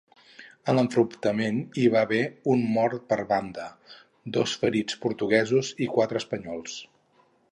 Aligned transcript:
En 0.71 0.77
l'enfrontament 0.77 1.59
hi 1.81 1.83
va 1.95 2.01
haver 2.07 2.21
un 2.53 2.63
mort 2.77 3.05
per 3.13 3.19
banda, 3.33 3.67
dos 4.39 4.55
ferits 4.63 4.99
portuguesos 5.05 5.73
i 5.87 5.91
quatre 5.99 6.19
d'espanyols. 6.21 6.83